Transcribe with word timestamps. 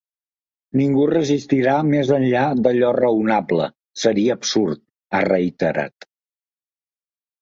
Ningú 0.79 1.03
resistirà 1.09 1.75
més 1.89 2.09
enllà 2.15 2.41
d’allò 2.67 2.89
raonable, 2.99 3.69
seria 4.05 4.39
absurd, 4.41 4.83
ha 5.19 5.23
reiterat. 5.31 6.09